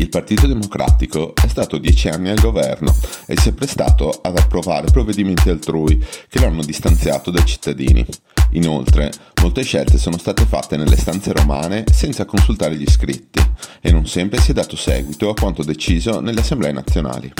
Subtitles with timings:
[0.00, 2.94] Il Partito Democratico è stato dieci anni al governo
[3.26, 5.98] e si è prestato ad approvare provvedimenti altrui
[6.28, 8.06] che lo hanno distanziato dai cittadini.
[8.52, 9.10] Inoltre,
[9.42, 13.44] molte scelte sono state fatte nelle stanze romane senza consultare gli iscritti
[13.80, 17.32] e non sempre si è dato seguito a quanto deciso nelle assemblee nazionali.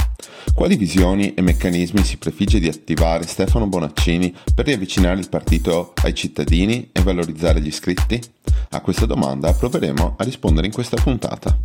[0.53, 6.15] Quali visioni e meccanismi si prefigge di attivare Stefano Bonaccini per riavvicinare il partito ai
[6.15, 8.21] cittadini e valorizzare gli iscritti?
[8.71, 11.57] A questa domanda proveremo a rispondere in questa puntata.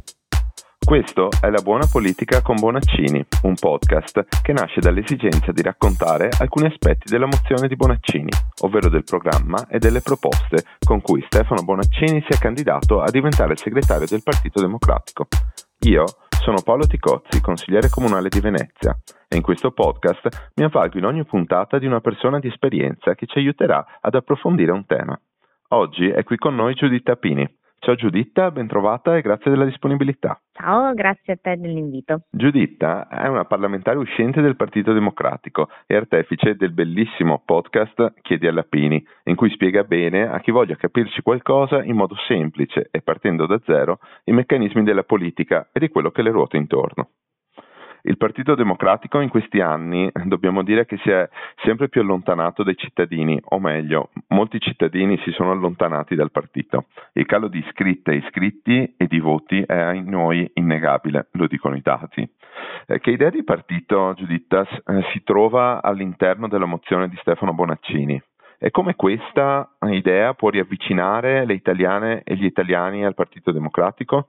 [0.83, 6.67] Questo è La Buona Politica con Bonaccini, un podcast che nasce dall'esigenza di raccontare alcuni
[6.67, 8.29] aspetti della mozione di Bonaccini,
[8.61, 13.55] ovvero del programma e delle proposte con cui Stefano Bonaccini si è candidato a diventare
[13.55, 15.27] segretario del Partito Democratico.
[15.85, 18.95] Io sono Paolo Ticozzi, consigliere comunale di Venezia,
[19.27, 23.25] e in questo podcast mi avvalgo in ogni puntata di una persona di esperienza che
[23.25, 25.19] ci aiuterà ad approfondire un tema.
[25.69, 27.49] Oggi è qui con noi Giuditta Pini,
[27.83, 30.39] Ciao Giuditta, ben trovata e grazie della disponibilità.
[30.53, 32.21] Ciao, grazie a te dell'invito.
[32.31, 38.63] Giuditta è una parlamentare uscente del Partito Democratico e artefice del bellissimo podcast Chiedi alla
[38.63, 43.45] Pini, in cui spiega bene a chi voglia capirci qualcosa in modo semplice e partendo
[43.45, 47.09] da zero i meccanismi della politica e di quello che le ruota intorno.
[48.05, 51.27] Il Partito Democratico in questi anni dobbiamo dire che si è
[51.63, 56.87] sempre più allontanato dai cittadini, o meglio, molti cittadini si sono allontanati dal partito.
[57.13, 61.81] Il calo di iscritte iscritti e di voti è a noi innegabile, lo dicono i
[61.81, 62.29] dati.
[62.87, 68.21] Eh, che idea di partito, Giuditta, eh, si trova all'interno della mozione di Stefano Bonaccini?
[68.59, 74.27] E come questa idea può riavvicinare le italiane e gli italiani al Partito Democratico?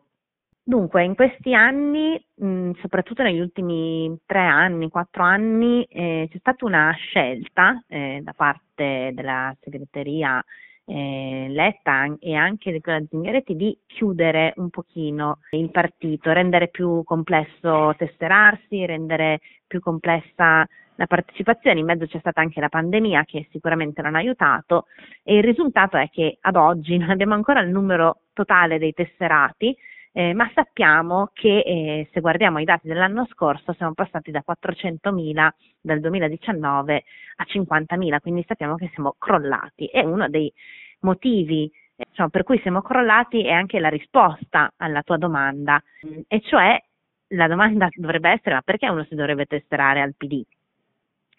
[0.66, 6.64] Dunque, in questi anni, mh, soprattutto negli ultimi tre anni, quattro anni, eh, c'è stata
[6.64, 10.42] una scelta eh, da parte della segreteria
[10.86, 17.02] eh, Letta e anche di quella Zingaretti di chiudere un pochino il partito, rendere più
[17.04, 23.48] complesso tesserarsi, rendere più complessa la partecipazione, in mezzo c'è stata anche la pandemia che
[23.50, 24.86] sicuramente non ha aiutato
[25.22, 29.76] e il risultato è che ad oggi non abbiamo ancora il numero totale dei tesserati,
[30.16, 35.48] eh, ma sappiamo che eh, se guardiamo i dati dell'anno scorso siamo passati da 400.000
[35.80, 37.04] dal 2019
[37.36, 40.52] a 50.000, quindi sappiamo che siamo crollati e uno dei
[41.00, 45.82] motivi diciamo, per cui siamo crollati è anche la risposta alla tua domanda,
[46.28, 46.80] e cioè
[47.28, 50.44] la domanda dovrebbe essere ma perché uno si dovrebbe testerare al PD?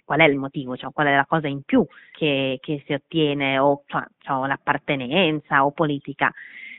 [0.03, 3.58] Qual è il motivo, cioè, qual è la cosa in più che, che si ottiene
[3.58, 6.30] o cioè, cioè, l'appartenenza o politica?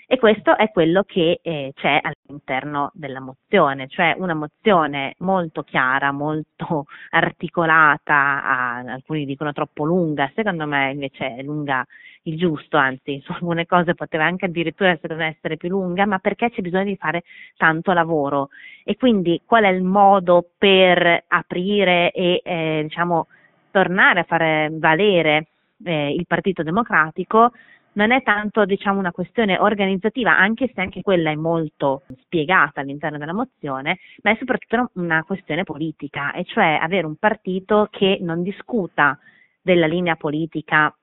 [0.09, 6.13] E questo è quello che eh, c'è all'interno della mozione, cioè una mozione molto chiara,
[6.13, 11.85] molto articolata, a, alcuni dicono troppo lunga, secondo me invece è lunga
[12.23, 16.63] il giusto, anzi su alcune cose poteva anche addirittura essere più lunga, ma perché c'è
[16.63, 17.25] bisogno di fare
[17.57, 18.51] tanto lavoro.
[18.85, 23.27] E quindi qual è il modo per aprire e eh, diciamo
[23.73, 25.49] tornare a fare valere
[25.85, 27.53] eh, il Partito Democratico
[27.97, 33.19] non è tanto diciamo, una questione organizzativa, anche se anche quella è molto spiegata all'interno
[33.19, 38.43] della mozione, ma è soprattutto una questione politica, e cioè avere un partito che non
[38.43, 39.19] discuta
[39.61, 40.95] della linea politica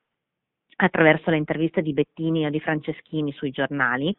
[0.75, 4.15] attraverso le interviste di Bettini o di Franceschini sui giornali,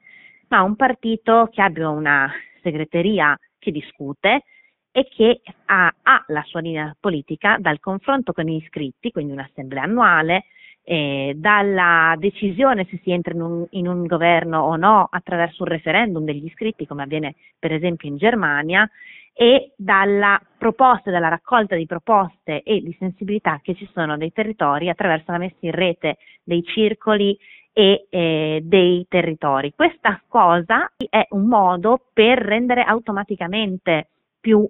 [0.48, 2.30] ma un partito che abbia una
[2.62, 4.44] segreteria che discute
[4.90, 9.82] e che ha, ha la sua linea politica dal confronto con gli iscritti, quindi un'assemblea
[9.82, 10.44] annuale,
[10.84, 15.70] eh, dalla decisione se si entra in un, in un, governo o no attraverso un
[15.70, 18.88] referendum degli iscritti, come avviene per esempio in Germania,
[19.32, 24.88] e dalla proposta, dalla raccolta di proposte e di sensibilità che ci sono dei territori
[24.88, 27.36] attraverso la messa in rete dei circoli
[27.72, 29.72] e eh, dei territori.
[29.74, 34.08] Questa cosa è un modo per rendere automaticamente
[34.38, 34.64] più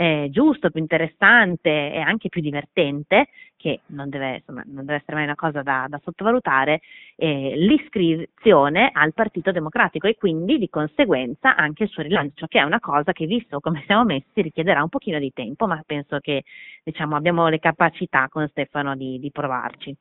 [0.00, 5.16] eh, giusto, più interessante e anche più divertente, che non deve, insomma, non deve essere
[5.16, 6.82] mai una cosa da, da sottovalutare,
[7.16, 12.62] eh, l'iscrizione al Partito Democratico e quindi di conseguenza anche il suo rilancio, che è
[12.62, 16.44] una cosa che visto come siamo messi richiederà un pochino di tempo, ma penso che
[16.84, 19.96] diciamo, abbiamo le capacità con Stefano di, di provarci.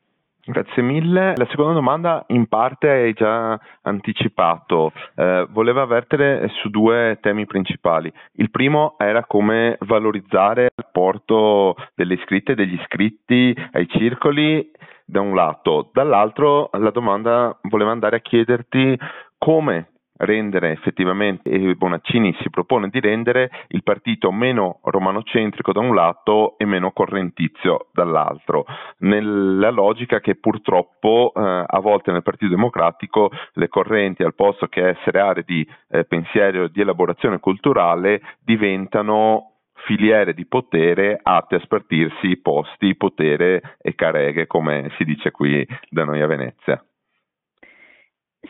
[0.49, 1.33] Grazie mille.
[1.35, 8.09] La seconda domanda in parte hai già anticipato, eh, voleva avvertere su due temi principali.
[8.35, 14.71] Il primo era come valorizzare il porto delle iscritte e degli iscritti ai circoli
[15.03, 18.97] da un lato, dall'altro la domanda voleva andare a chiederti
[19.37, 25.93] come rendere effettivamente, e Bonaccini si propone di rendere il partito meno romanocentrico da un
[25.93, 28.65] lato e meno correntizio dall'altro,
[28.99, 34.89] nella logica che purtroppo eh, a volte nel Partito Democratico le correnti al posto che
[34.89, 39.51] essere aree di eh, pensiero e di elaborazione culturale diventano
[39.85, 46.03] filiere di potere atte a spartirsi posti, potere e careghe, come si dice qui da
[46.03, 46.83] noi a Venezia.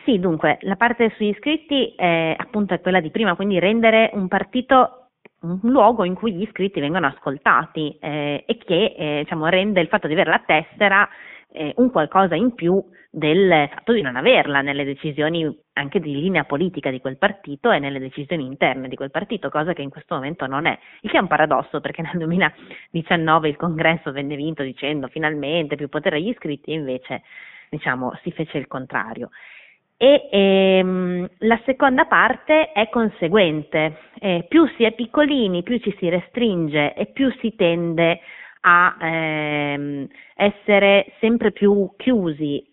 [0.04, 4.28] Sì, dunque, la parte sugli iscritti è appunto è quella di prima, quindi rendere un
[4.28, 5.08] partito
[5.40, 9.86] un luogo in cui gli iscritti vengono ascoltati eh, e che eh, diciamo, rende il
[9.86, 11.08] fatto di avere la tessera
[11.52, 16.44] eh, un qualcosa in più del fatto di non averla nelle decisioni anche di linea
[16.44, 20.16] politica di quel partito e nelle decisioni interne di quel partito, cosa che in questo
[20.16, 20.76] momento non è.
[21.00, 25.88] Il che è un paradosso perché nel 2019 il congresso venne vinto dicendo finalmente più
[25.88, 27.22] potere agli iscritti e invece
[27.70, 29.30] diciamo, si fece il contrario.
[30.00, 36.08] E ehm, la seconda parte è conseguente, eh, più si è piccolini, più ci si
[36.08, 38.20] restringe e più si tende
[38.60, 40.06] a ehm,
[40.36, 42.64] essere sempre più chiusi.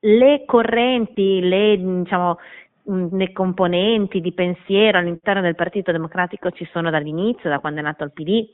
[0.00, 2.38] Le correnti, le, diciamo,
[2.84, 8.04] le componenti di pensiero all'interno del Partito Democratico ci sono dall'inizio, da quando è nato
[8.04, 8.48] il PD,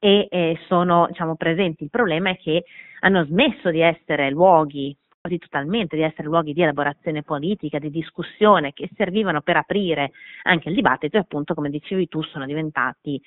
[0.00, 1.84] e sono diciamo, presenti.
[1.84, 2.64] Il problema è che
[3.00, 4.96] hanno smesso di essere luoghi
[5.38, 10.12] totalmente di essere luoghi di elaborazione politica, di discussione che servivano per aprire
[10.42, 13.20] anche il dibattito e appunto come dicevi tu sono diventati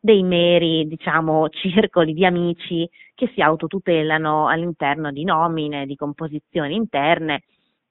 [0.00, 7.42] dei meri, diciamo, circoli di amici che si autotutelano all'interno di nomine, di composizioni interne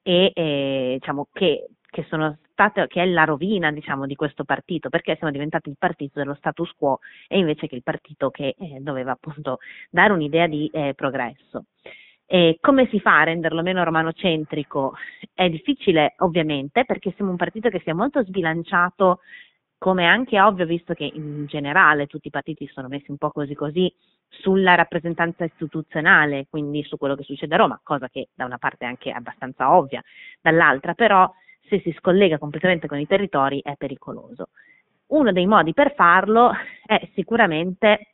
[0.02, 4.90] e eh, diciamo che, che sono state, che è la rovina diciamo, di questo partito,
[4.90, 8.78] perché siamo diventati il partito dello status quo e invece che il partito che eh,
[8.80, 9.58] doveva appunto
[9.90, 11.64] dare un'idea di eh, progresso.
[12.26, 14.94] E come si fa a renderlo meno romanocentrico?
[15.32, 19.20] È difficile ovviamente perché siamo un partito che sia molto sbilanciato,
[19.76, 23.54] come anche ovvio visto che in generale tutti i partiti sono messi un po' così
[23.54, 23.92] così
[24.28, 28.84] sulla rappresentanza istituzionale, quindi su quello che succede a Roma, cosa che da una parte
[28.84, 30.02] è anche abbastanza ovvia,
[30.40, 31.30] dall'altra però
[31.68, 34.48] se si scollega completamente con i territori è pericoloso.
[35.08, 36.52] Uno dei modi per farlo
[36.86, 38.13] è sicuramente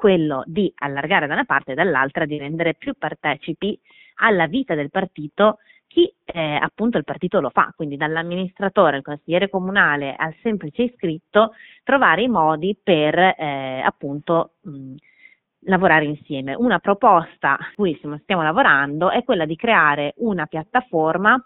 [0.00, 3.78] quello di allargare da una parte e dall'altra, di rendere più partecipi
[4.22, 9.50] alla vita del partito chi eh, appunto il partito lo fa, quindi dall'amministratore al consigliere
[9.50, 11.52] comunale al semplice iscritto,
[11.82, 14.94] trovare i modi per eh, appunto mh,
[15.64, 16.54] lavorare insieme.
[16.54, 21.36] Una proposta su cui stiamo lavorando è quella di creare una piattaforma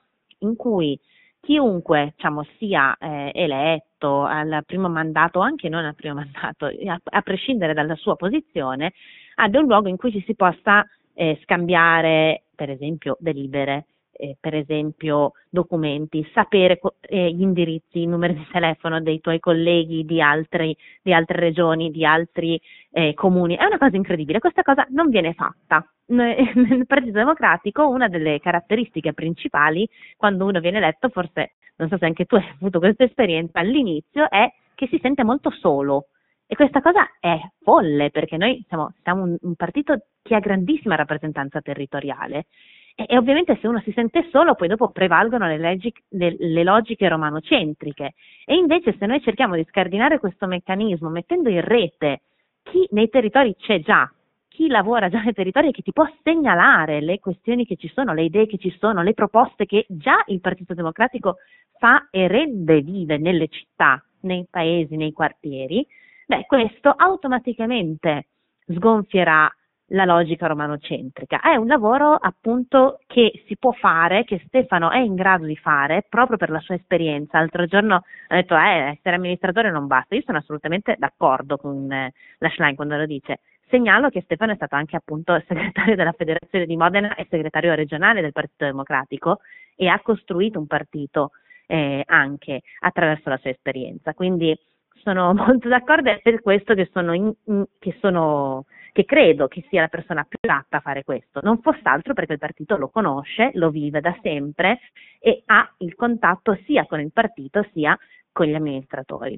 [0.40, 0.96] in cui
[1.40, 3.93] chiunque diciamo, sia eh, eletto
[4.24, 8.92] al primo mandato anche non al primo mandato, a, a, prescindere dalla sua posizione,
[9.36, 13.86] abbia un luogo in cui ci si possa eh, scambiare, per esempio, delibere,
[14.16, 20.04] eh, per esempio documenti, sapere eh, gli indirizzi, i numeri di telefono dei tuoi colleghi
[20.04, 23.56] di, altri, di altre regioni, di altri eh, comuni.
[23.56, 25.86] È una cosa incredibile, questa cosa non viene fatta.
[26.06, 32.04] Nel Partito Democratico una delle caratteristiche principali quando uno viene eletto, forse non so se
[32.04, 36.08] anche tu hai avuto questa esperienza all'inizio, è che si sente molto solo.
[36.46, 40.94] E questa cosa è folle perché noi siamo, siamo un, un partito che ha grandissima
[40.94, 42.46] rappresentanza territoriale
[42.94, 46.62] e, e, ovviamente se uno si sente solo, poi dopo prevalgono le, leggi, le, le
[46.62, 48.14] logiche romanocentriche.
[48.44, 52.22] E invece se noi cerchiamo di scardinare questo meccanismo mettendo in rete
[52.62, 54.10] chi nei territori c'è già,
[54.48, 58.14] chi lavora già nei territori e che ti può segnalare le questioni che ci sono,
[58.14, 61.38] le idee che ci sono, le proposte che già il Partito Democratico
[61.78, 65.84] fa e rende vive nelle città, nei paesi, nei quartieri,
[66.26, 68.28] beh, questo automaticamente
[68.68, 69.52] sgonfierà
[69.94, 71.40] la logica romanocentrica.
[71.40, 76.04] È un lavoro appunto che si può fare, che Stefano è in grado di fare
[76.08, 77.38] proprio per la sua esperienza.
[77.38, 80.14] L'altro giorno ha detto eh, essere amministratore non basta.
[80.14, 83.40] Io sono assolutamente d'accordo con eh, la Schlein quando lo dice.
[83.68, 88.20] Segnalo che Stefano è stato anche appunto segretario della Federazione di Modena e segretario regionale
[88.20, 89.38] del Partito Democratico
[89.76, 91.30] e ha costruito un partito
[91.66, 94.12] eh, anche attraverso la sua esperienza.
[94.12, 94.58] Quindi
[95.04, 99.66] sono molto d'accordo e per questo che sono, in, in, che sono che credo che
[99.68, 102.90] sia la persona più adatta a fare questo, non fosse altro perché il partito lo
[102.90, 104.78] conosce, lo vive da sempre
[105.18, 107.98] e ha il contatto sia con il partito sia
[108.30, 109.36] con gli amministratori.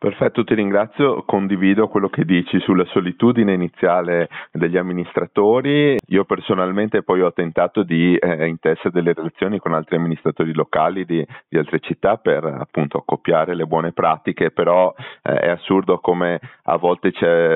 [0.00, 5.98] Perfetto, ti ringrazio, condivido quello che dici sulla solitudine iniziale degli amministratori.
[6.06, 11.22] Io personalmente poi ho tentato di eh, intessere delle relazioni con altri amministratori locali di,
[11.46, 14.90] di altre città per appunto accoppiare le buone pratiche, però
[15.22, 17.12] eh, è assurdo come a volte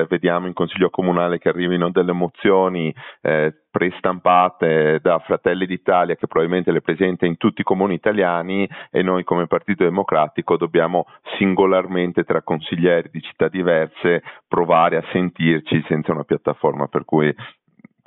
[0.07, 6.71] vediamo in consiglio comunale che arrivino delle mozioni eh, prestampate da Fratelli d'Italia che probabilmente
[6.71, 12.41] le presenta in tutti i comuni italiani e noi come Partito Democratico dobbiamo singolarmente tra
[12.41, 17.35] consiglieri di città diverse provare a sentirci senza una piattaforma per cui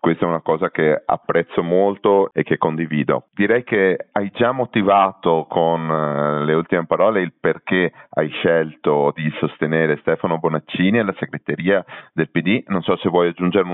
[0.01, 3.27] questa è una cosa che apprezzo molto e che condivido.
[3.33, 9.29] Direi che hai già motivato con eh, le ultime parole il perché hai scelto di
[9.39, 12.63] sostenere Stefano Bonaccini alla segreteria del PD.
[12.69, 13.67] Non so se vuoi aggiungere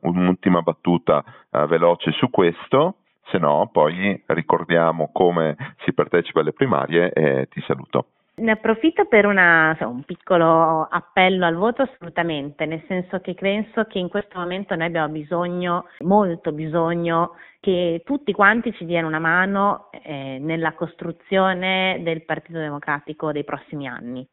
[0.00, 2.96] un'ultima battuta uh, veloce su questo.
[3.26, 8.13] Se no, poi ricordiamo come si partecipa alle primarie e ti saluto.
[8.36, 14.00] Ne approfitto per una, un piccolo appello al voto assolutamente, nel senso che penso che
[14.00, 19.88] in questo momento noi abbiamo bisogno, molto bisogno, che tutti quanti ci diano una mano
[20.02, 24.26] eh, nella costruzione del Partito Democratico dei prossimi anni.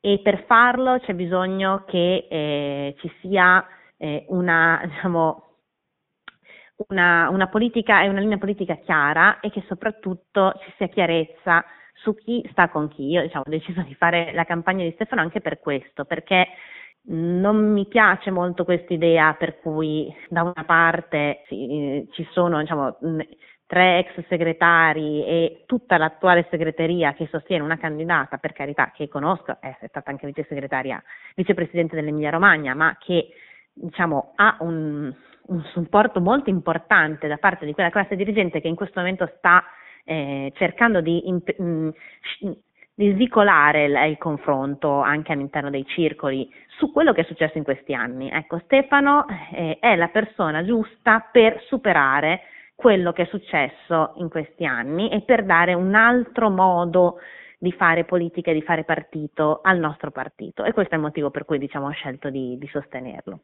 [0.00, 3.64] E per farlo c'è bisogno che eh, ci sia
[3.98, 5.58] eh, una, diciamo,
[6.88, 11.64] una, una politica e una linea politica chiara e che soprattutto ci sia chiarezza
[12.02, 13.08] su chi sta con chi.
[13.08, 16.48] Io diciamo, ho deciso di fare la campagna di Stefano anche per questo, perché
[17.04, 22.96] non mi piace molto questa idea per cui da una parte sì, ci sono diciamo,
[23.66, 29.56] tre ex segretari e tutta l'attuale segreteria che sostiene una candidata, per carità, che conosco,
[29.60, 31.02] è stata anche vice segretaria,
[31.34, 33.28] vicepresidente dell'Emilia Romagna, ma che
[33.72, 35.12] diciamo, ha un,
[35.46, 39.64] un supporto molto importante da parte di quella classe dirigente che in questo momento sta
[40.04, 41.90] eh, cercando di, imp- mh,
[42.44, 42.50] mm,
[42.94, 47.64] di svicolare il, il, confronto anche all'interno dei circoli su quello che è successo in
[47.64, 48.30] questi anni.
[48.30, 52.42] Ecco, Stefano eh, è la persona giusta per superare
[52.74, 57.18] quello che è successo in questi anni e per dare un altro modo
[57.58, 61.30] di fare politica e di fare partito al nostro partito e questo è il motivo
[61.30, 63.38] per cui diciamo, ho scelto di, di sostenerlo.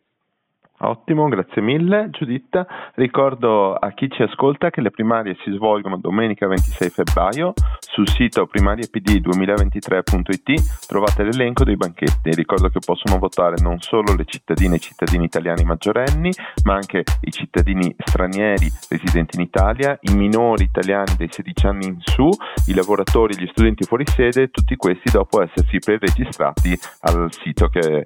[0.81, 2.67] Ottimo, grazie mille Giuditta.
[2.95, 7.53] Ricordo a chi ci ascolta che le primarie si svolgono domenica 26 febbraio
[7.99, 12.33] sul sito primariepd2023.it trovate l'elenco dei banchetti.
[12.33, 16.31] Ricordo che possono votare non solo le cittadine e cittadini italiani maggiorenni,
[16.63, 21.99] ma anche i cittadini stranieri residenti in Italia, i minori italiani dai 16 anni in
[22.01, 22.31] su,
[22.67, 27.81] i lavoratori e gli studenti fuori sede, tutti questi dopo essersi preregistrati al sito che
[27.81, 28.05] è eh,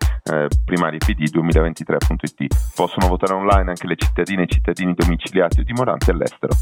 [0.65, 2.73] primariepd2023.it.
[2.75, 6.55] Possono votare online anche le cittadine e cittadini domiciliati o dimoranti all'estero.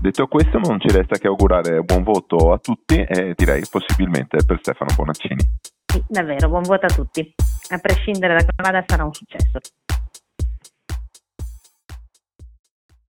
[0.00, 4.58] Detto questo non ci resta che augurare buon voto a tutti e direi possibilmente per
[4.62, 5.46] Stefano Bonaccini.
[5.92, 7.34] Sì, davvero, buon voto a tutti.
[7.68, 9.58] A prescindere da come vada sarà un successo.